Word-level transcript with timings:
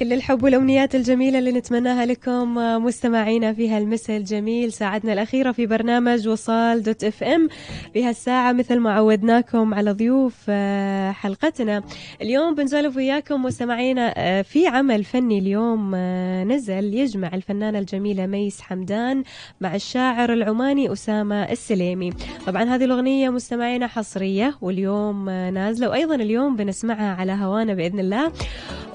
كل 0.00 0.12
الحب 0.12 0.42
والأمنيات 0.42 0.94
الجميلة 0.94 1.38
اللي 1.38 1.52
نتمناها 1.52 2.06
لكم 2.06 2.54
مستمعينا 2.84 3.52
في 3.52 3.68
هالمساء 3.68 4.16
الجميل. 4.16 4.72
ساعتنا 4.72 5.12
الأخيرة 5.12 5.52
في 5.52 5.66
برنامج 5.66 6.28
وصال 6.28 6.82
دوت 6.82 7.04
إف 7.04 7.24
إم. 7.24 7.48
في 7.92 8.04
هالساعة 8.04 8.52
مثل 8.52 8.78
ما 8.78 8.92
عودناكم 8.92 9.74
على 9.74 9.92
ضيوف 9.92 10.34
آه، 10.48 11.10
حلقتنا. 11.10 11.82
اليوم 12.22 12.54
بنسولف 12.54 12.96
وياكم 12.96 13.42
مستمعينا 13.42 14.14
آه، 14.16 14.42
في 14.42 14.66
عمل 14.66 15.04
فني 15.04 15.38
اليوم 15.38 15.92
آه، 15.94 16.44
نزل 16.44 16.94
يجمع 16.94 17.30
الفنانة 17.34 17.78
الجميلة 17.78 18.26
ميس 18.26 18.60
حمدان 18.60 19.22
مع 19.60 19.74
الشاعر 19.74 20.32
العماني 20.32 20.92
أسامة 20.92 21.42
السليمي. 21.42 22.12
طبعا 22.46 22.64
هذه 22.64 22.84
الأغنية 22.84 23.30
مستمعينا 23.30 23.86
حصرية 23.86 24.54
واليوم 24.60 25.30
نازلة 25.30 25.88
وأيضا 25.88 26.14
اليوم 26.14 26.56
بنسمعها 26.56 27.14
على 27.14 27.32
هوانا 27.32 27.74
بإذن 27.74 28.00
الله. 28.00 28.32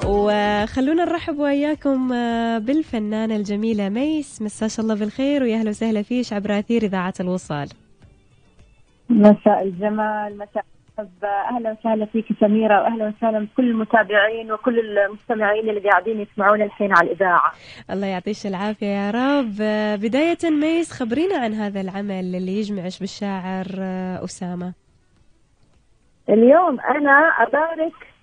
وخلونا 0.06 0.95
نرحب 0.96 1.40
وياكم 1.40 2.14
آه، 2.14 2.58
بالفنانة 2.58 3.36
الجميلة 3.36 3.90
ميس 3.90 4.42
مساش 4.42 4.80
الله 4.80 4.96
بالخير 4.96 5.44
ويا 5.44 5.56
أهلا 5.58 5.70
وسهلا 5.70 6.02
فيش 6.02 6.34
عبر 6.34 6.60
أثير 6.60 6.84
إذاعة 6.84 7.14
الوصال 7.20 7.70
مساء 9.10 9.64
الجمال 9.64 10.38
مساء 10.38 10.66
أهلا 11.24 11.76
وسهلا 11.80 12.06
فيك 12.06 12.26
سميرة 12.40 12.82
وأهلا 12.82 13.14
وسهلا 13.18 13.40
بكل 13.40 13.70
المتابعين 13.70 14.52
وكل 14.52 14.80
المستمعين 14.80 15.70
اللي 15.70 15.90
قاعدين 15.90 16.20
يسمعونا 16.22 16.66
الحين 16.66 16.92
على 16.92 17.08
الإذاعة. 17.08 17.52
الله 17.92 18.08
يعطيك 18.08 18.36
العافية 18.46 18.86
يا 18.86 19.12
رب 19.12 19.54
آه، 19.62 19.96
بداية 19.96 20.38
ميس 20.44 20.92
خبرينا 20.92 21.38
عن 21.38 21.54
هذا 21.54 21.82
العمل 21.82 22.36
اللي 22.36 22.60
يجمعش 22.60 23.00
بالشاعر 23.00 23.66
آه، 23.80 24.24
أسامة. 24.24 24.74
اليوم 26.30 26.80
أنا 26.80 27.18
أبارك 27.40 28.15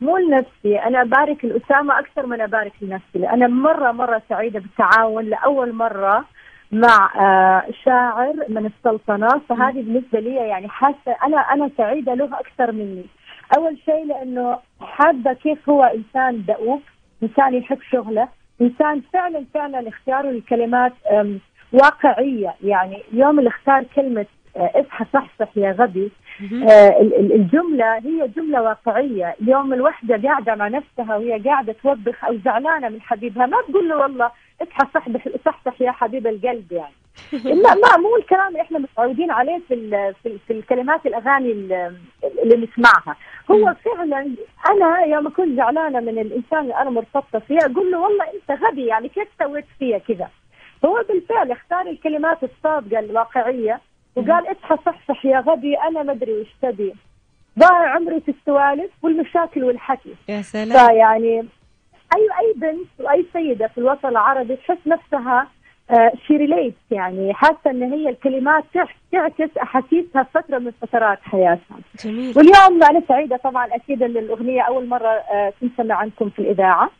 مو 0.00 0.16
لنفسي 0.16 0.78
أنا 0.78 1.02
أبارك 1.02 1.44
الاسامه 1.44 1.98
أكثر 1.98 2.26
من 2.26 2.40
أبارك 2.40 2.72
لنفسي 2.82 3.28
أنا 3.28 3.46
مرة 3.46 3.92
مرة 3.92 4.22
سعيدة 4.28 4.60
بالتعاون 4.60 5.24
لأول 5.24 5.72
مرة 5.72 6.24
مع 6.72 7.10
آه، 7.16 7.64
شاعر 7.84 8.34
من 8.48 8.66
السلطنة. 8.66 9.28
فهذه 9.48 9.72
بالنسبة 9.82 10.20
لي 10.20 10.34
يعني 10.34 10.68
حاسة 10.68 11.16
أنا 11.24 11.36
أنا 11.36 11.70
سعيدة 11.76 12.14
له 12.14 12.24
أكثر 12.40 12.72
مني. 12.72 13.04
أول 13.56 13.78
شيء 13.84 14.04
لأنه 14.06 14.58
حابة 14.80 15.32
كيف 15.32 15.68
هو 15.70 15.84
إنسان 15.84 16.44
دؤوب 16.44 16.82
إنسان 17.22 17.54
يحب 17.54 17.78
شغله 17.92 18.28
إنسان 18.60 19.02
فعلا 19.12 19.44
فعلا 19.54 19.88
اختياره 19.88 20.26
للكلمات 20.30 20.92
واقعية. 21.72 22.54
يعني 22.62 23.02
يوم 23.12 23.38
اللي 23.38 23.48
اختار 23.50 23.84
كلمة 23.96 24.26
اصحى 24.56 25.04
صحصح 25.12 25.48
يا 25.56 25.72
غبي. 25.72 26.10
آه 26.70 27.00
الجملة 27.20 27.94
هي 27.98 28.28
جملة 28.36 28.62
واقعية. 28.62 29.34
اليوم 29.42 29.72
الوحدة 29.72 30.28
قاعدة 30.28 30.54
مع 30.54 30.68
نفسها 30.68 31.16
وهي 31.16 31.38
قاعدة 31.38 31.76
توبخ 31.82 32.24
أو 32.24 32.36
زعلانة 32.44 32.88
من 32.88 33.00
حبيبها. 33.00 33.46
ما 33.46 33.56
تقول 33.68 33.88
له 33.88 33.96
والله 33.96 34.30
اصحى 34.62 34.86
صحصح 34.94 35.28
صحصح 35.44 35.80
يا 35.80 35.90
حبيب 35.92 36.26
القلب 36.26 36.72
يعني. 36.72 36.92
لا 37.62 37.74
ما 37.74 37.96
مو 38.02 38.16
الكلام 38.16 38.48
اللي 38.48 38.60
إحنا 38.60 38.78
متعودين 38.78 39.30
عليه 39.30 39.60
في 39.68 40.14
في, 40.22 40.38
في 40.46 40.52
الكلمات 40.52 41.06
الأغاني 41.06 41.52
اللي 42.42 42.56
نسمعها. 42.56 43.16
هو 43.50 43.74
فعلا 43.84 44.30
أنا 44.70 45.00
يوم 45.04 45.26
أكون 45.26 45.56
زعلانة 45.56 46.00
من 46.00 46.18
الإنسان 46.18 46.58
اللي 46.58 46.74
أنا 46.76 46.90
مرتبطة 46.90 47.38
فيه 47.38 47.58
أقول 47.58 47.90
له 47.90 47.98
والله 48.00 48.24
أنت 48.24 48.62
غبي 48.62 48.86
يعني 48.86 49.08
كيف 49.08 49.28
سويت 49.38 49.64
فيا 49.78 49.98
كذا؟ 49.98 50.28
هو 50.84 51.04
بالفعل 51.08 51.50
اختار 51.50 51.80
الكلمات 51.86 52.38
الصادقة 52.44 52.98
الواقعية. 52.98 53.80
وقال 54.16 54.52
اصحى 54.52 54.76
صحصح 54.86 55.26
يا 55.26 55.40
غبي 55.40 55.74
أنا 55.78 56.02
ما 56.02 56.12
أدري 56.12 56.32
وش 56.32 56.48
تبي 56.62 56.94
ضاع 57.58 57.88
عمري 57.94 58.20
في 58.20 58.30
السوالف 58.30 58.90
والمشاكل 59.02 59.64
والحكي 59.64 60.14
يا 60.28 60.42
سلام 60.42 60.88
فيعني 60.88 61.40
أي 62.16 62.28
أي 62.40 62.52
بنت 62.56 62.88
وأي 62.98 63.26
سيدة 63.32 63.66
في 63.68 63.78
الوطن 63.78 64.08
العربي 64.08 64.56
تحس 64.56 64.78
نفسها 64.86 65.46
شي 66.26 66.36
ريليت 66.36 66.74
يعني 66.90 67.34
حاسة 67.34 67.70
إن 67.70 67.82
هي 67.92 68.08
الكلمات 68.08 68.64
تعكس 69.12 69.56
أحاسيسها 69.62 70.22
فترة 70.34 70.58
من 70.58 70.70
فترات 70.82 71.18
حياتها. 71.22 71.76
جميل. 72.04 72.34
واليوم 72.36 72.82
أنا 72.90 73.02
سعيدة 73.08 73.36
طبعا 73.36 73.66
أكيد 73.74 74.02
إن 74.02 74.16
الأغنية 74.16 74.62
أول 74.62 74.86
مرة 74.88 75.08
آه، 75.08 75.52
تنسمع 75.60 75.94
عندكم 75.94 76.30
في 76.30 76.38
الإذاعة. 76.38 76.90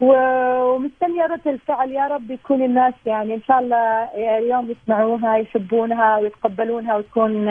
ومستنية 0.00 1.26
رد 1.26 1.48
الفعل. 1.48 1.90
يا 1.90 2.06
رب 2.06 2.30
يكون 2.30 2.62
الناس 2.62 2.94
يعني 3.06 3.34
إن 3.34 3.42
شاء 3.42 3.58
الله 3.58 4.08
اليوم 4.38 4.70
يسمعوها 4.70 5.36
يحبونها 5.36 6.18
ويتقبلونها 6.18 6.96
وتكون 6.96 7.46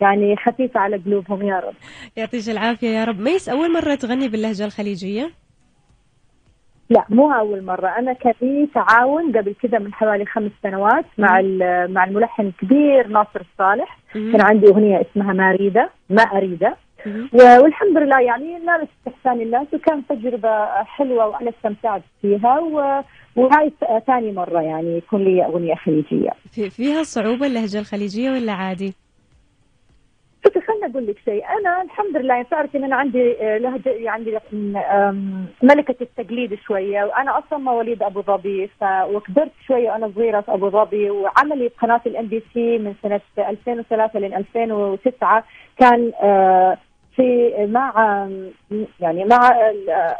يعني 0.00 0.36
خفيفة 0.36 0.80
على 0.80 0.96
قلوبهم. 0.96 1.42
يا 1.42 1.58
رب. 1.58 1.74
يعطيك 2.16 2.48
العافية 2.48 2.88
يا 2.88 3.04
رب. 3.04 3.20
ميس 3.20 3.48
أول 3.48 3.72
مرة 3.72 3.94
تغني 3.94 4.28
باللهجة 4.28 4.64
الخليجية؟ 4.64 5.30
لا 6.90 7.04
مو 7.08 7.32
أول 7.32 7.64
مرة. 7.64 7.88
أنا 7.88 8.12
كان 8.12 8.34
لي 8.42 8.68
تعاون 8.74 9.36
قبل 9.36 9.54
كذا 9.62 9.78
من 9.78 9.94
حوالي 9.94 10.26
خمس 10.26 10.50
سنوات 10.62 11.04
مع 11.18 11.40
مع 11.86 12.04
الملحن 12.04 12.42
الكبير 12.46 13.08
ناصر 13.08 13.40
الصالح 13.40 13.98
كان 14.12 14.40
عندي 14.40 14.66
أغنية 14.66 15.00
اسمها 15.00 15.32
ما 15.32 15.50
أريده 15.50 15.90
ما 16.10 16.22
أريده. 16.22 16.76
والحمد 17.32 17.98
لله 17.98 18.20
يعني 18.20 18.58
نالت 18.58 18.88
استحسان 18.98 19.40
الناس 19.40 19.66
وكان 19.74 20.02
تجربة 20.06 20.66
حلوة 20.84 21.26
وأنا 21.26 21.50
استمتعت 21.50 22.02
فيها 22.22 22.58
و... 22.58 23.02
وهاي 23.36 23.72
ثاني 24.06 24.32
مرة 24.32 24.60
يعني 24.60 24.96
يكون 24.96 25.24
لي 25.24 25.44
أغنية 25.44 25.74
خليجية. 25.74 26.30
في 26.52 26.70
فيها 26.70 27.02
صعوبة 27.02 27.46
اللهجة 27.46 27.78
الخليجية 27.78 28.30
ولا 28.30 28.52
عادي؟ 28.52 28.94
شوفي 30.44 30.60
خليني 30.60 30.86
أقول 30.86 31.06
لك 31.06 31.18
شيء 31.24 31.44
أنا 31.48 31.82
الحمد 31.82 32.16
لله 32.16 32.34
يعني 32.34 32.46
تعرفي 32.50 32.78
إن 32.78 32.84
أنا 32.84 32.96
عندي 32.96 33.36
آه، 33.40 33.58
لهجة 33.58 33.90
يعني 33.90 34.38
ملكة 35.62 35.96
التقليد 36.00 36.54
شوية 36.54 37.04
وأنا 37.04 37.38
أصلا 37.38 37.58
مواليد 37.58 38.02
أبو 38.02 38.22
ظبي 38.22 38.70
وكبرت 38.82 39.52
شوية 39.66 39.90
وأنا 39.90 40.12
صغيرة 40.14 40.40
في 40.40 40.54
أبو 40.54 40.70
ظبي 40.70 41.10
وعملي 41.10 41.68
بقناة 41.68 42.00
ال 42.06 42.26
MBC 42.26 42.78
من 42.78 42.94
سنة 43.02 43.20
2003 43.38 44.18
ل 44.18 44.24
2009 44.24 45.44
كان 45.78 46.12
آه، 46.22 46.78
في 47.16 47.52
مع 47.70 47.92
يعني 49.00 49.24
مع 49.24 49.50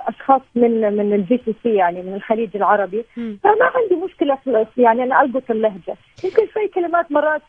اشخاص 0.09 0.43
من 0.55 0.97
من 0.97 1.13
ال 1.13 1.41
GCC 1.45 1.75
يعني 1.75 2.03
من 2.03 2.15
الخليج 2.15 2.57
العربي 2.57 3.05
فما 3.17 3.65
عندي 3.75 4.05
مشكلة 4.05 4.35
في 4.35 4.83
يعني 4.83 5.03
أنا 5.03 5.23
ألقط 5.23 5.51
اللهجة 5.51 5.97
يمكن 6.25 6.47
شوي 6.55 6.69
كلمات 6.75 7.13
مرات 7.13 7.43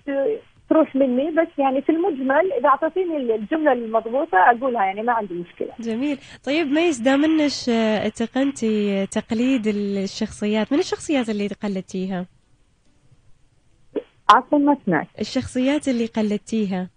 تروح 0.70 0.96
مني 0.96 1.32
بس 1.32 1.48
يعني 1.58 1.82
في 1.82 1.92
المجمل 1.92 2.54
إذا 2.60 2.70
أعطيتيني 2.70 3.36
الجملة 3.36 3.74
المضبوطة 3.74 4.38
أقولها 4.38 4.86
يعني 4.86 5.02
ما 5.02 5.14
عندي 5.14 5.34
مشكلة. 5.34 5.70
جميل، 5.80 6.18
طيب 6.46 6.68
ميس 6.68 7.00
دام 7.00 7.24
انش 7.24 7.70
اتقنتي 7.70 9.06
تقليد 9.06 9.68
الشخصيات، 9.68 10.74
من 10.74 10.80
الشخصيات 10.80 11.30
اللي 11.30 11.48
قلدتيها؟ 11.48 12.26
عفوا 14.30 14.60
ما 14.60 14.78
سمعت. 14.86 15.08
الشخصيات 15.20 15.88
اللي 15.88 16.06
قلدتيها 16.06 16.90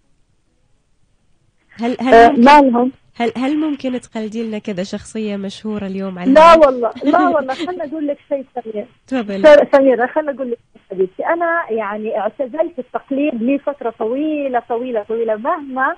هل 1.79 1.97
هل 2.01 2.13
أه 2.13 2.29
مالهم؟ 2.31 2.91
هل 3.15 3.31
هل 3.37 3.57
ممكن 3.57 4.01
تقلدي 4.01 4.43
لنا 4.43 4.57
كذا 4.57 4.83
شخصية 4.83 5.35
مشهورة 5.37 5.85
اليوم 5.85 6.19
على 6.19 6.31
لا 6.31 6.53
والله 6.53 6.91
لا 7.03 7.27
والله 7.35 7.53
خلنا 7.53 7.85
أقول 7.85 8.07
لك 8.07 8.17
شيء 8.29 8.45
سمير 8.55 8.85
تفضلي 9.07 9.67
سميرة 9.71 10.07
خلنا 10.07 10.31
أقول 10.31 10.51
لك 10.51 10.57
حبيبتي. 10.91 11.25
أنا 11.25 11.65
يعني 11.69 12.19
اعتزلت 12.19 12.79
التقليد 12.79 13.43
لي 13.43 13.59
فترة 13.59 13.93
طويلة 13.99 14.61
طويلة 14.69 15.03
طويلة 15.03 15.35
مهما 15.35 15.95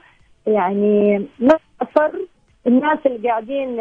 يعني 0.48 1.28
ما 1.40 1.58
أصر 1.82 2.12
الناس 2.68 3.00
اللي 3.06 3.30
قاعدين 3.30 3.80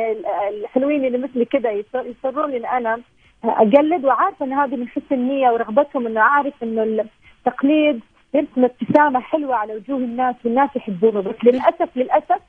الحلوين 0.48 1.04
اللي 1.04 1.18
مثلي 1.18 1.44
كذا 1.44 1.70
يصرون 1.94 2.54
إن 2.54 2.66
أنا 2.66 3.00
أقلد 3.44 4.04
وعارفة 4.04 4.46
إن 4.46 4.52
هذه 4.52 4.76
من 4.76 4.88
حسن 4.88 5.14
النية 5.14 5.50
ورغبتهم 5.50 6.06
إنه 6.06 6.20
أعرف 6.20 6.54
إنه 6.62 7.06
التقليد 7.46 8.00
يرسم 8.34 8.64
ابتسامة 8.64 9.20
حلوة 9.20 9.54
على 9.54 9.74
وجوه 9.74 9.98
الناس 9.98 10.36
والناس 10.44 10.76
يحبونه 10.76 11.20
بس 11.20 11.34
للاسف 11.44 11.96
للأسف 11.96 12.40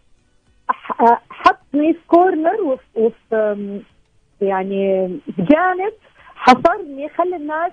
حطني 1.29 1.93
في 1.93 1.99
كورنر 2.07 2.77
وفي, 2.95 3.81
يعني 4.41 5.07
بجانب 5.37 5.93
حصرني 6.35 7.09
خلى 7.09 7.35
الناس 7.35 7.71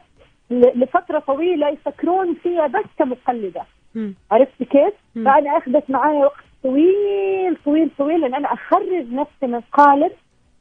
لفترة 0.50 1.18
طويلة 1.18 1.68
يفكرون 1.68 2.34
فيها 2.34 2.66
بس 2.66 2.84
كمقلدة. 2.98 3.62
عرفت 4.30 4.62
كيف؟ 4.62 4.94
فأنا 5.14 5.56
أخذت 5.58 5.90
معي 5.90 6.16
وقت 6.16 6.44
طويل 6.62 7.56
طويل 7.64 7.90
طويل 7.98 8.24
إن 8.24 8.34
أنا 8.34 8.52
أخرج 8.52 9.12
نفسي 9.12 9.46
من 9.46 9.60
قالب 9.60 10.12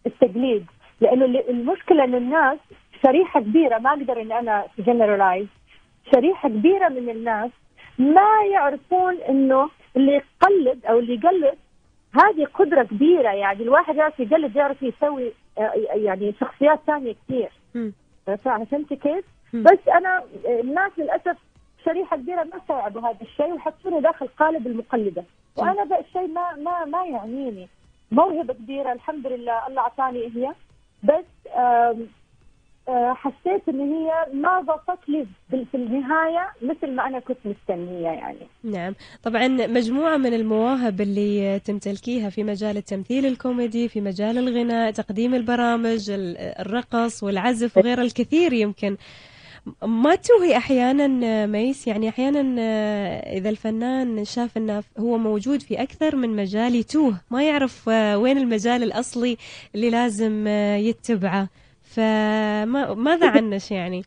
التقليد. 0.05 0.65
لأنه 1.01 1.25
المشكلة 1.25 2.03
انه 2.03 2.17
الناس 2.17 2.57
شريحة 3.05 3.39
كبيرة 3.39 3.77
ما 3.77 3.89
أقدر 3.89 4.21
إن 4.21 4.31
أنا 4.31 4.65
جنرالايز 4.79 5.47
شريحة 6.13 6.49
كبيرة 6.49 6.89
من 6.89 7.09
الناس 7.09 7.51
ما 7.99 8.45
يعرفون 8.51 9.17
إنه 9.17 9.69
اللي 9.95 10.11
يقلد 10.11 10.85
أو 10.85 10.99
اللي 10.99 11.13
يقلد 11.13 11.57
هذه 12.23 12.45
قدرة 12.53 12.83
كبيرة. 12.83 13.29
يعني 13.31 13.63
الواحد 13.63 13.95
يعرف 13.95 14.19
يقلد 14.19 14.55
يعرف 14.55 14.83
يسوي 14.83 15.33
آه، 15.57 15.71
يعني 15.93 16.33
شخصيات 16.39 16.79
ثانية 16.87 17.15
كثير. 17.27 17.49
فهمت 18.25 18.93
كيف؟ 18.93 19.25
بس 19.53 19.87
أنا 19.87 20.23
الناس 20.45 20.91
للأسف 20.97 21.37
شريحة 21.85 22.17
كبيرة 22.17 22.43
ما 22.43 22.57
استوعبوا 22.57 23.01
هذا 23.01 23.17
الشيء 23.21 23.53
وحطوني 23.53 24.01
داخل 24.01 24.27
قالب 24.27 24.67
المقلدة. 24.67 25.23
وأنا 25.57 25.85
ذا 25.85 25.99
الشيء 25.99 26.27
ما 26.27 26.55
ما 26.55 26.85
ما 26.85 27.05
يعنيني. 27.05 27.67
موهبة 28.11 28.53
كبيرة 28.53 28.91
الحمد 28.91 29.27
لله 29.27 29.67
الله 29.67 29.81
أعطاني 29.81 30.31
هي 30.35 30.53
بس 31.03 31.25
حسيت 33.13 33.69
إن 33.69 33.79
هي 33.79 34.11
ما 34.33 34.61
ضافت 34.61 35.09
لي 35.09 35.25
في 35.49 35.75
النهاية 35.75 36.49
مثل 36.61 36.91
ما 36.95 37.07
أنا 37.07 37.19
كنت 37.19 37.37
مستنية 37.45 38.07
يعني. 38.07 38.47
نعم. 38.63 38.95
طبعا 39.23 39.47
مجموعة 39.47 40.17
من 40.17 40.33
المواهب 40.33 41.01
اللي 41.01 41.59
تمتلكيها 41.59 42.29
في 42.29 42.43
مجال 42.43 42.77
التمثيل 42.77 43.25
الكوميدي 43.25 43.87
في 43.89 44.01
مجال 44.01 44.37
الغناء 44.37 44.91
تقديم 44.91 45.35
البرامج 45.35 46.09
ال- 46.09 46.37
الرقص 46.37 47.23
والعزف 47.23 47.77
وغير 47.77 48.01
الكثير 48.01 48.53
يمكن. 48.53 48.97
ما 49.83 50.15
توهي 50.15 50.57
أحيانا 50.57 51.45
ميس؟ 51.45 51.87
يعني 51.87 52.09
أحيانا 52.09 52.39
إذا 53.37 53.49
الفنان 53.49 54.25
شاف 54.25 54.57
إنه 54.57 54.83
هو 54.99 55.17
موجود 55.17 55.61
في 55.61 55.81
أكثر 55.81 56.15
من 56.15 56.29
مجال 56.35 56.75
يتوه 56.75 57.13
ما 57.31 57.43
يعرف 57.43 57.87
وين 57.87 58.37
المجال 58.37 58.83
الأصلي 58.83 59.37
اللي 59.75 59.89
لازم 59.89 60.47
يتبعه. 60.77 61.47
فماذا 61.95 63.29
عنش 63.29 63.71
يعني؟ 63.71 64.03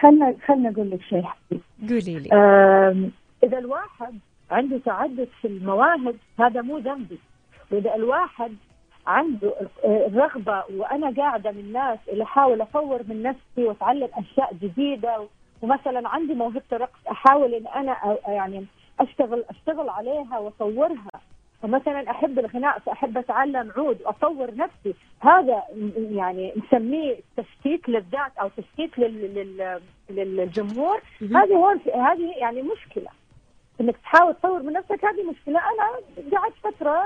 خلنا 0.00 0.34
خلنا 0.46 0.70
أقول 0.70 0.90
لك 0.90 1.02
شيء 1.02 1.22
حبيبي. 1.22 1.62
قولي 1.88 2.18
لي. 2.18 2.28
إذا 3.44 3.58
الواحد 3.58 4.18
عنده 4.50 4.78
تعدد 4.78 5.28
في 5.40 5.46
المواهب 5.48 6.16
هذا 6.40 6.62
مو 6.62 6.78
ذنبي. 6.78 7.18
وإذا 7.70 7.94
الواحد 7.94 8.56
عنده 9.06 9.54
الرغبة 9.84 10.64
وأنا 10.76 11.14
قاعدة 11.16 11.50
من 11.50 11.58
الناس 11.58 11.98
اللي 12.08 12.24
أحاول 12.24 12.60
أطور 12.60 13.02
من 13.08 13.22
نفسي 13.22 13.64
وأتعلم 13.64 14.08
أشياء 14.14 14.54
جديدة 14.62 15.26
ومثلا 15.62 16.08
عندي 16.08 16.34
موهبة 16.34 16.62
الرقص 16.72 17.00
أحاول 17.10 17.54
إن 17.54 17.66
أنا 17.66 18.18
يعني 18.28 18.66
اشتغل 19.00 19.44
أشتغل 19.50 19.88
عليها 19.88 20.38
وأطورها. 20.38 21.17
فمثلا 21.62 22.10
أحب 22.10 22.38
الغناء 22.38 22.78
فأحب 22.78 23.18
أتعلم 23.18 23.72
عود 23.76 24.02
وأطور 24.02 24.54
نفسي. 24.54 24.94
هذا 25.20 25.62
يعني 25.96 26.52
نسميه 26.56 27.16
تشتيت 27.36 27.88
للذات 27.88 28.32
أو 28.40 28.48
تشتيت 28.56 28.98
لل- 28.98 29.34
لل- 29.34 29.80
للجمهور. 30.10 31.00
هذه 31.22 31.54
هون 31.54 31.80
هذه 31.94 32.32
يعني 32.36 32.62
مشكلة. 32.62 33.08
إنك 33.80 33.96
تحاول 33.96 34.34
تطور 34.34 34.62
من 34.62 34.72
نفسك 34.72 35.04
هذه 35.04 35.30
مشكلة. 35.30 35.58
أنا 35.58 35.88
قعدت 36.38 36.54
فترة 36.62 37.04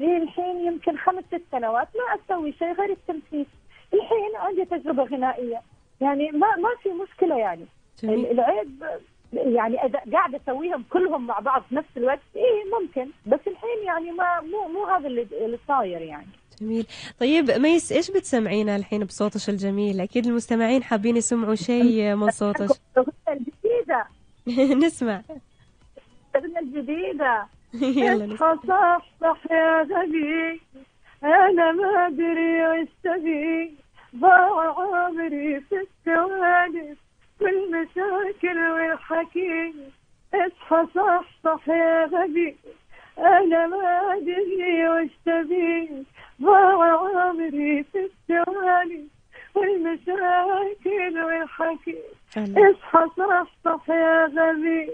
للحين 0.00 0.66
يمكن 0.66 0.96
خمس 0.96 1.24
ست 1.24 1.42
سنوات 1.52 1.88
ما 1.96 2.14
أسوي 2.36 2.52
شيء 2.52 2.72
غير 2.72 2.90
التمثيل 2.90 3.46
الحين 3.94 4.36
عندي 4.36 4.64
تجربة 4.64 5.02
غنائية. 5.02 5.60
يعني 6.00 6.30
ما 6.30 6.56
ما 6.56 6.68
في 6.82 6.88
مشكلة 6.88 7.38
يعني. 7.38 7.64
جميل. 8.02 8.26
العيب 8.30 8.84
يعني 9.32 9.84
إذا 9.84 10.00
قاعدة 10.12 10.40
أسويهم 10.44 10.84
كلهم 10.90 11.26
مع 11.26 11.38
بعض 11.38 11.62
في 11.68 11.74
نفس 11.74 11.88
الوقت 11.96 12.20
إيه 12.36 12.64
ممكن. 12.80 13.10
بس 13.26 13.40
الحين 13.46 13.84
يعني 13.86 14.12
ما 14.12 14.40
مو 14.40 14.68
مو 14.68 14.86
هذا 14.86 15.06
اللي 15.08 15.58
صاير 15.68 16.00
يعني. 16.02 16.26
جميل. 16.60 16.86
طيب 17.20 17.50
ميس 17.50 17.92
إيش 17.92 18.10
بتسمعينا 18.10 18.76
الحين 18.76 19.04
بصوتش 19.04 19.48
الجميل؟ 19.48 20.00
أكيد 20.00 20.26
المستمعين 20.26 20.82
حابين 20.82 21.16
يسمعوا 21.16 21.54
شيء 21.54 22.14
من 22.16 22.30
صوتش 22.30 22.70
الجديده 23.28 24.04
نسمع. 24.86 25.22
الاغنيه 26.36 26.58
الجديده 26.60 27.46
يلا 28.02 28.36
صح 28.36 29.06
صح 29.20 29.40
يا 29.50 29.82
غبي 29.82 30.60
أنا 31.24 31.72
ما 31.72 32.06
أدري 32.06 32.66
وش 32.82 32.88
تبي. 33.04 33.74
ضاع 34.16 34.74
عمري 34.78 35.60
في 35.60 35.74
الثواني 35.76 36.96
والمشاكل 37.40 38.58
والحكي 38.58 39.74
اصحى 40.34 40.86
صح 40.94 41.24
صح 41.44 41.68
يا 41.68 42.04
غبي. 42.04 42.56
أنا 43.18 43.66
ما 43.66 44.14
ادري 44.16 44.88
وش 44.88 45.10
تبي 45.26 46.04
ضاع 46.42 47.00
عمري 47.28 47.84
في 47.92 47.98
الثواني. 47.98 49.06
والمشاكل 49.54 51.18
والحكي. 51.24 51.98
اصحى 52.36 53.06
صح 53.18 53.46
صح 53.64 53.88
يا 53.88 54.26
غبي. 54.26 54.90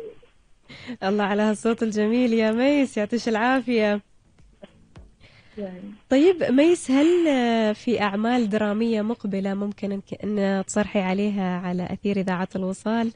الله 1.03 1.25
على 1.25 1.43
هالصوت 1.43 1.83
الجميل 1.83 2.33
يا 2.33 2.53
ميس 2.53 2.97
يعطيش 2.97 3.29
العافية. 3.29 4.01
يعني 5.59 5.93
طيب 6.11 6.43
ميس 6.43 6.91
هل 6.91 7.07
في 7.75 8.01
أعمال 8.03 8.49
درامية 8.49 9.03
مقبلة 9.03 9.55
ممكن 9.55 10.01
أن 10.25 10.65
تصرحي 10.67 11.01
عليها 11.01 11.61
على 11.61 11.85
أثير 11.93 12.17
إذاعة 12.17 12.49
الوصال؟ 12.57 13.13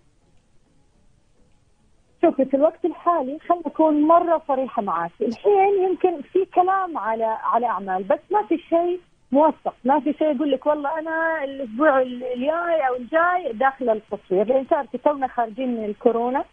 شوفي 2.23 2.45
في 2.45 2.57
الوقت 2.57 2.85
الحالي 2.85 3.39
خلينا 3.49 3.63
نكون 3.67 4.03
مرة 4.03 4.43
صريحة 4.49 4.83
معك 4.83 5.11
الحين 5.21 5.85
يمكن 5.89 6.23
في 6.33 6.45
كلام 6.55 6.99
على 6.99 7.25
على 7.25 7.67
أعمال 7.67 8.03
بس 8.03 8.19
ما 8.31 8.47
في 8.49 8.59
شيء 8.59 9.01
موثق 9.33 9.75
ما 9.85 10.01
في 10.01 10.13
شيء 10.13 10.35
يقول 10.37 10.51
لك 10.51 10.67
والله 10.67 10.99
أنا 10.99 11.45
الأسبوع 11.45 12.01
الجاي 12.01 12.89
أو 12.89 12.95
الجاي 12.97 13.53
داخل 13.53 13.91
التصوير. 13.91 14.47
لأن 14.47 14.69
تعرفي 14.69 14.99
تونا 14.99 15.27
خارجين 15.27 15.69
من 15.77 15.85
الكورونا. 15.85 16.45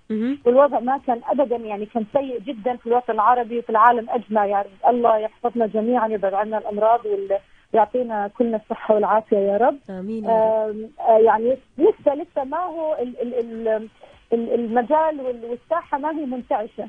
والوضع 0.45 0.79
ما 0.79 0.97
كان 1.07 1.21
ابدا 1.29 1.55
يعني 1.55 1.85
كان 1.85 2.05
سيء 2.13 2.39
جدا 2.39 2.75
في 2.77 2.87
الوطن 2.87 3.13
العربي 3.13 3.59
وفي 3.59 3.69
العالم 3.69 4.09
أجمع. 4.09 4.45
يعني 4.45 4.69
الله 4.87 5.17
يحفظنا 5.17 5.65
جميعا 5.67 6.07
يبعد 6.07 6.33
عنا 6.33 6.57
الأمراض 6.57 7.05
وال- 7.05 7.39
ويعطينا 7.73 8.27
كلنا 8.37 8.57
الصحة 8.57 8.93
والعافية 8.95 9.37
يا 9.37 9.57
رب. 9.57 9.77
آمين 9.89 10.25
يا 10.25 10.65
رب. 10.65 10.69
آم، 10.69 10.89
آه، 11.09 11.17
يعني 11.19 11.57
لسه 11.77 12.15
لسه 12.15 12.43
ما 12.43 12.57
هو 12.59 12.93
ال- 13.01 13.21
ال- 13.21 13.33
ال- 13.67 13.87
ال- 14.33 14.53
المجال 14.53 15.21
وال- 15.21 15.45
والساحة 15.45 15.97
ما 15.97 16.11
هي 16.11 16.25
منتعشة. 16.25 16.87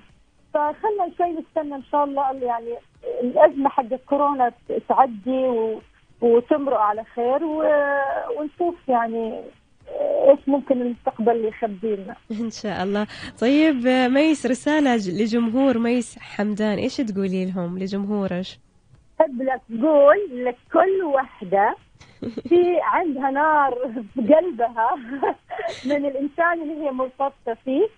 فخلنا 0.55 1.11
شوي 1.19 1.27
نستنى 1.31 1.75
إن 1.75 1.83
شاء 1.93 2.05
الله 2.05 2.33
يعني 2.33 2.75
الأزمة 3.23 3.69
حق 3.69 3.95
كورونا 4.09 4.53
تعدي 4.89 5.31
و- 5.49 5.81
وتمرق 6.21 6.81
على 6.81 7.05
خير 7.05 7.45
و- 7.45 7.99
ونشوف 8.39 8.75
يعني 8.89 9.41
إيش 10.29 10.39
ممكن 10.47 10.83
المستقبل 10.83 11.45
يخبي 11.45 11.97
لنا 11.97 12.17
إن 12.41 12.51
شاء 12.51 12.83
الله. 12.83 13.07
طيب 13.41 13.87
آه، 13.87 14.09
ميس 14.09 14.47
رسالة 14.47 14.97
ج- 14.97 15.23
لجمهور 15.23 15.79
ميس 15.79 16.19
حمدان. 16.19 16.79
إيش 16.79 16.97
تقولي 16.97 17.47
لهم 17.47 17.79
لجمهورك؟ 17.79 18.47
أحب 19.21 19.43
لك 19.43 19.61
تقول 19.79 20.45
لكل 20.45 21.03
وحدة 21.05 21.75
في 22.49 22.79
عندها 22.83 23.31
نار 23.31 23.75
في 24.15 24.35
قلبها 24.35 24.91
من 25.89 26.07
الإنسان 26.07 26.63
اللي 26.63 26.85
هي 26.87 26.91
مرتبطة 26.91 27.55
فيه 27.65 27.89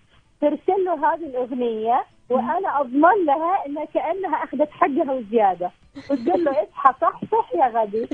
ترسل 0.40 0.84
له 0.84 0.94
هذه 1.14 1.26
الأغنية 1.26 2.04
وأنا 2.30 2.80
أضمن 2.80 3.24
لها 3.26 3.66
إنها 3.66 3.84
كأنها 3.84 4.44
أخذت 4.44 4.70
حقها 4.70 5.12
وزيادة. 5.12 5.70
وتقول 6.10 6.44
له 6.44 6.50
اصحى 6.52 6.94
صح 7.00 7.20
صح 7.32 7.50
يا 7.54 7.80
غدي 7.80 8.06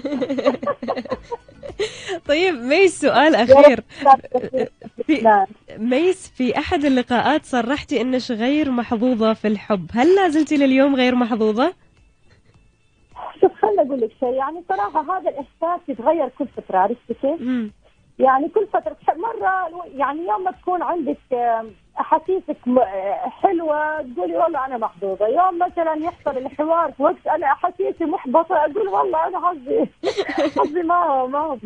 طيب 2.28 2.54
ميس 2.54 3.00
سؤال 3.00 3.34
أخير. 3.34 3.80
في 5.06 5.20
نعم. 5.20 5.46
ميس 5.78 6.28
في 6.36 6.58
أحد 6.58 6.84
اللقاءات 6.84 7.44
صرحتي 7.44 8.00
إنك 8.00 8.30
غير 8.30 8.70
محظوظة 8.70 9.34
في 9.34 9.48
الحب. 9.48 9.86
هل 9.92 10.14
لا 10.16 10.28
زلتي 10.28 10.56
لليوم 10.56 10.96
غير 10.96 11.14
محظوظة؟ 11.14 11.74
شوف 13.40 13.52
خليني 13.62 13.80
أقول 13.82 14.00
لك 14.00 14.10
شيء. 14.20 14.32
يعني 14.32 14.62
صراحة 14.68 15.18
هذا 15.18 15.30
الإحساس 15.30 15.88
يتغير 15.88 16.28
كل 16.28 16.46
فترة 16.56 16.78
عرفتي 16.78 17.14
كيف؟ 17.22 17.40
يعني 18.18 18.48
كل 18.48 18.66
فترة 18.66 18.96
مرة 19.16 19.70
يعني 19.94 20.26
يوم 20.26 20.44
ما 20.44 20.50
تكون 20.50 20.82
عندك 20.82 21.16
أحاسيسك 22.00 22.56
حلوة 23.42 24.02
تقولي 24.02 24.36
والله 24.36 24.66
أنا 24.66 24.76
محظوظة 24.76 25.26
يوم 25.28 25.58
مثلا 25.58 25.94
يحصل 25.94 26.36
الحوار 26.38 26.92
في 26.92 27.02
وقت 27.02 27.26
أنا 27.26 27.46
أحاسيسي 27.46 28.04
محبطة 28.04 28.56
أقول 28.56 28.88
والله 28.88 29.26
أنا 29.28 29.48
حظي 29.48 29.86
حظي 30.60 30.82
ما 30.82 30.94
هو 31.04 31.26
ما 31.26 31.38
هو. 31.38 31.56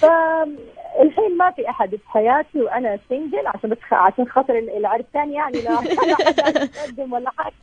فالحين 0.00 1.36
ما 1.36 1.50
في 1.50 1.68
أحد 1.70 1.90
في 1.90 2.08
حياتي 2.08 2.60
وأنا 2.62 2.98
سنجل 3.08 3.46
عشان 3.46 3.70
بس 3.70 3.78
عشان 3.92 4.28
خاطر 4.28 4.58
اللي 4.58 4.88
عرفتني 4.88 5.34
يعني 5.34 5.60
لا 5.60 5.78
يتقدم 6.62 7.12
ولا 7.12 7.30
حاجة 7.38 7.54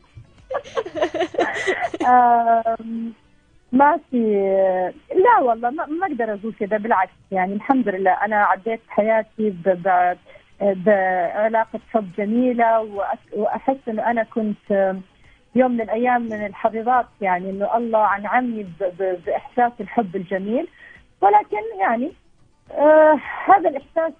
آم، 2.06 3.12
ما 3.72 3.98
في 4.10 4.16
لا 5.14 5.42
والله 5.44 5.70
ما, 5.70 5.86
ما 5.86 6.06
أقدر 6.06 6.24
أقول 6.34 6.54
كذا 6.60 6.76
بالعكس 6.78 7.12
يعني 7.32 7.52
الحمد 7.54 7.88
لله. 7.88 8.10
أنا 8.10 8.36
عديت 8.36 8.80
حياتي 8.88 9.50
ب... 9.50 9.62
ب... 9.68 10.16
بعلاقة 10.60 11.80
حب 11.92 12.08
جميلة 12.18 12.78
وأ- 12.84 13.38
وأحس 13.38 13.76
إنه 13.88 14.10
أنا 14.10 14.22
كنت 14.22 14.94
يوم 15.54 15.70
من 15.72 15.80
الأيام 15.80 16.22
من 16.22 16.46
الحظيظات 16.46 17.06
يعني 17.20 17.50
إنه 17.50 17.76
الله 17.76 18.16
أنعمني 18.16 18.62
ب... 18.62 18.84
ب... 18.98 19.18
بإحساس 19.26 19.72
الحب 19.80 20.16
الجميل. 20.16 20.68
ولكن 21.20 21.80
يعني 21.80 22.12
آه 22.70 23.18
هذا 23.46 23.68
الإحساس 23.70 24.12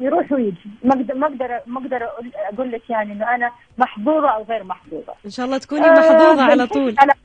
يروح 0.00 0.32
ويجي. 0.32 0.70
ما 0.84 0.90
أقدر 0.94 1.14
ما 1.14 1.26
أقدر 1.26 1.60
ما 1.66 1.80
أقدر 1.80 1.98
أقول- 1.98 2.54
أقول 2.54 2.72
لك 2.72 2.90
يعني 2.90 3.12
إنه 3.12 3.34
أنا 3.34 3.50
محظوظة 3.78 4.28
أو 4.28 4.42
غير 4.42 4.64
محظوظة. 4.64 5.14
إن 5.24 5.30
شاء 5.30 5.46
الله 5.46 5.58
تكوني 5.58 5.82
محظوظة 5.90 6.42
آه، 6.46 6.50
على 6.50 6.66
طول. 6.66 6.88
أصبحت 6.88 7.16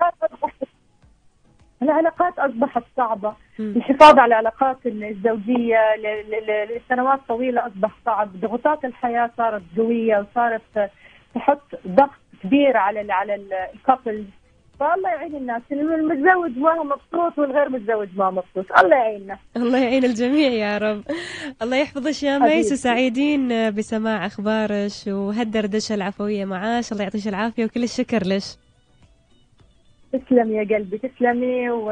العلاقات 1.81 2.39
أصبحت 2.39 2.83
صعبة. 2.97 3.33
الحفاظ 3.59 4.19
على 4.19 4.25
العلاقات 4.25 4.77
الزوجية 4.85 5.79
لسنوات 6.69 7.19
طويلة 7.27 7.67
أصبح 7.67 7.91
صعب. 8.05 8.39
ضغوطات 8.41 8.85
الحياة 8.85 9.31
صارت 9.37 9.63
قوية 9.77 10.17
وصارت 10.31 10.91
تحط 11.35 11.75
ضغط 11.87 12.09
كبير 12.43 12.77
على 12.77 13.13
على 13.13 13.35
الكابل 13.75 14.25
فالله 14.79 15.09
يعين 15.09 15.35
الناس. 15.35 15.61
المتزوج 15.71 16.57
ما 16.57 16.71
هو 16.71 16.83
مبسوط 16.83 17.37
والغير 17.39 17.69
متزوج 17.69 18.07
ما 18.15 18.31
مبسوط. 18.31 18.79
الله 18.79 18.95
يعيننا. 18.95 19.37
الله 19.57 19.77
يعين 19.77 20.05
الجميع 20.05 20.49
يا 20.49 20.77
رب. 20.77 21.03
الله 21.61 21.77
يحفظك 21.77 22.23
يا 22.23 22.37
ميس 22.37 22.71
وسعيدين 22.71 23.71
بسماع 23.71 24.25
أخبارك 24.25 24.91
وهالدردشه 25.07 25.95
العفوية 25.95 26.45
معاش. 26.45 26.91
الله 26.91 27.03
يعطيك 27.03 27.27
العافية 27.27 27.65
وكل 27.65 27.83
الشكر 27.83 28.27
لش 28.27 28.57
تسلمي 30.13 30.55
يا 30.55 30.77
قلبي 30.77 30.97
تسلمي 30.97 31.69
و... 31.69 31.85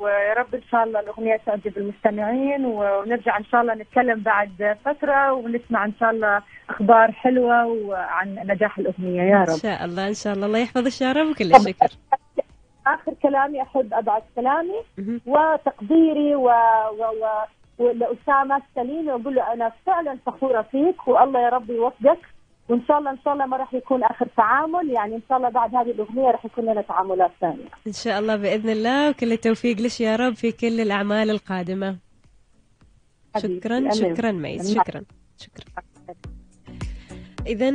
ويا 0.00 0.34
رب 0.36 0.54
إن 0.54 0.62
شاء 0.70 0.84
الله 0.84 1.00
الأغنية 1.00 1.40
تعجب 1.46 1.78
المستمعين 1.78 2.64
ونرجع 2.66 3.38
إن 3.38 3.44
شاء 3.44 3.60
الله 3.60 3.74
نتكلم 3.74 4.20
بعد 4.20 4.76
فترة 4.84 5.32
ونسمع 5.32 5.84
إن 5.84 5.92
شاء 6.00 6.10
الله 6.10 6.42
أخبار 6.70 7.12
حلوة 7.12 7.66
وعن 7.66 8.34
نجاح 8.34 8.78
الأغنية. 8.78 9.22
يا 9.22 9.40
رب. 9.42 9.48
إن 9.48 9.56
شاء 9.56 9.84
الله 9.84 10.08
إن 10.08 10.14
شاء 10.14 10.32
الله. 10.34 10.46
الله 10.46 10.58
يحفظك 10.58 11.00
يا 11.00 11.12
رب 11.12 11.26
وكل 11.26 11.54
الشكر. 11.54 11.88
آخر 12.86 13.14
كلامي 13.22 13.62
أحب 13.62 13.94
ابعث 13.94 14.22
كلامي 14.36 14.80
وتقديري 15.26 16.34
و... 16.34 16.46
و... 16.98 17.02
و... 17.02 17.44
ولاسامه 17.78 18.56
السليمي 18.56 19.12
وأقول 19.12 19.34
له 19.34 19.52
أنا 19.52 19.72
فعلا 19.86 20.18
فخورة 20.26 20.62
فيك 20.62 21.08
والله 21.08 21.40
يا 21.40 21.48
رب 21.48 21.70
يوفقك 21.70 22.18
وإن 22.68 22.82
شاء 22.88 22.98
الله 22.98 23.10
إن 23.10 23.18
شاء 23.24 23.32
الله 23.32 23.46
ما 23.46 23.56
راح 23.56 23.74
يكون 23.74 24.04
آخر 24.04 24.26
تعامل. 24.36 24.90
يعني 24.90 25.16
إن 25.16 25.22
شاء 25.28 25.38
الله 25.38 25.48
بعد 25.48 25.74
هذه 25.74 25.90
الأغنية 25.90 26.30
راح 26.30 26.44
يكون 26.44 26.64
لنا 26.64 26.82
تعاملات 26.82 27.30
ثانية. 27.40 27.68
إن 27.86 27.92
شاء 27.92 28.18
الله 28.18 28.36
بإذن 28.36 28.70
الله 28.70 29.10
وكل 29.10 29.32
التوفيق 29.32 29.80
لك 29.80 30.00
يا 30.00 30.16
رب 30.16 30.34
في 30.34 30.52
كل 30.52 30.80
الأعمال 30.80 31.30
القادمة. 31.30 31.96
شكرا 33.36 33.90
شكرا 33.90 34.32
ميس 34.32 34.74
شكرا. 34.74 35.04
شكرا. 35.38 35.64
إذا 37.46 37.70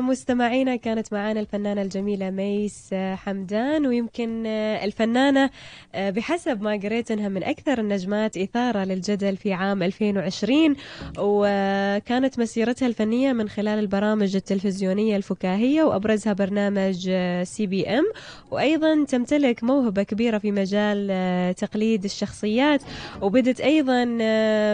مستمعينا 0.00 0.76
كانت 0.76 1.12
معنا 1.12 1.40
الفنانة 1.40 1.82
الجميلة 1.82 2.30
ميس 2.30 2.94
حمدان 2.94 3.86
ويمكن 3.86 4.46
الفنانة 4.46 5.50
بحسب 5.94 6.62
ما 6.62 6.70
قريت 6.72 7.10
أنها 7.10 7.28
من 7.28 7.42
أكثر 7.44 7.78
النجمات 7.80 8.36
إثارة 8.36 8.84
للجدل 8.84 9.36
في 9.36 9.52
عام 9.52 9.82
2020 9.82 10.76
وكانت 11.18 12.38
مسيرتها 12.38 12.86
الفنية 12.86 13.32
من 13.32 13.48
خلال 13.48 13.78
البرامج 13.78 14.36
التلفزيونية 14.36 15.16
الفكاهية 15.16 15.82
وأبرزها 15.82 16.32
برنامج 16.32 17.10
سي 17.42 17.66
بي 17.66 17.88
إم 17.88 18.04
وأيضا 18.50 19.04
تمتلك 19.04 19.64
موهبة 19.64 20.02
كبيرة 20.02 20.38
في 20.38 20.52
مجال 20.52 21.54
تقليد 21.54 22.04
الشخصيات 22.04 22.82
وبدت 23.22 23.60
أيضا 23.60 24.04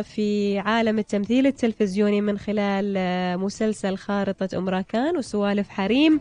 في 0.03 0.59
عالم 0.59 0.99
التمثيل 0.99 1.47
التلفزيوني 1.47 2.21
من 2.21 2.39
خلال 2.39 2.97
مسلسل 3.41 3.97
خارطة 4.41 4.59
أم 4.59 4.69
راكان 4.69 5.17
وسوالف 5.17 5.69
حريم. 5.69 6.21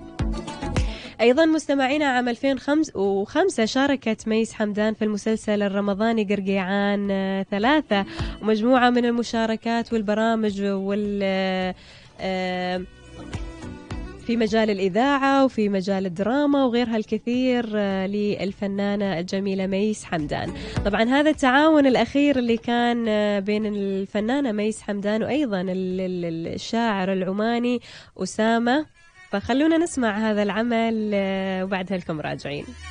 أيضا 1.21 1.45
مستمعينا 1.45 2.05
عام 2.05 2.29
2005 2.29 3.65
شاركت 3.65 4.27
ميس 4.27 4.53
حمدان 4.53 4.93
في 4.93 5.05
المسلسل 5.05 5.61
الرمضاني 5.61 6.23
قرقيعان 6.23 7.07
ثلاثة. 7.51 8.05
ومجموعة 8.41 8.89
من 8.89 9.05
المشاركات 9.05 9.93
والبرامج 9.93 10.61
وال 10.61 11.73
في 14.27 14.37
مجال 14.37 14.69
الإذاعة 14.69 15.45
وفي 15.45 15.69
مجال 15.69 16.05
الدراما 16.05 16.65
وغيرها 16.65 16.97
الكثير 16.97 17.77
للفنانة 18.05 19.19
الجميلة 19.19 19.67
ميس 19.67 20.03
حمدان. 20.03 20.53
طبعا 20.85 21.03
هذا 21.03 21.29
التعاون 21.29 21.85
الأخير 21.85 22.39
اللي 22.39 22.57
كان 22.57 23.05
بين 23.39 23.65
الفنانة 23.65 24.51
ميس 24.51 24.81
حمدان 24.81 25.23
وأيضا 25.23 25.65
الشاعر 25.67 27.13
العماني 27.13 27.79
أسامة. 28.17 28.85
فخلونا 29.31 29.77
نسمع 29.77 30.31
هذا 30.31 30.43
العمل 30.43 31.11
وبعدها 31.63 31.97
لكم 31.97 32.21
راجعين. 32.21 32.65